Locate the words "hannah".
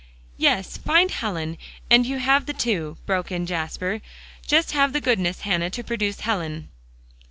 5.41-5.69